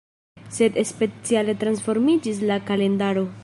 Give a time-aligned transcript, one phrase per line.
[0.59, 3.27] Sed speciale transformiĝis la kalendaro.